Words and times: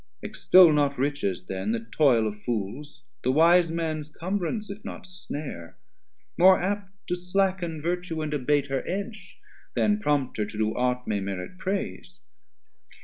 Extol 0.23 0.73
not 0.73 0.97
Riches 0.97 1.45
then, 1.45 1.73
the 1.73 1.79
toyl 1.91 2.25
of 2.25 2.41
Fools 2.41 3.03
The 3.23 3.31
wise 3.31 3.69
mans 3.69 4.09
cumbrance 4.09 4.67
if 4.71 4.83
not 4.83 5.05
snare, 5.05 5.77
more 6.39 6.59
apt 6.59 6.89
To 7.09 7.15
slacken 7.15 7.83
Virtue, 7.83 8.23
and 8.23 8.33
abate 8.33 8.65
her 8.65 8.81
edge, 8.87 9.37
Then 9.75 9.99
prompt 9.99 10.37
her 10.37 10.45
to 10.45 10.57
do 10.57 10.75
aught 10.75 11.07
may 11.07 11.19
merit 11.19 11.59
praise. 11.59 12.19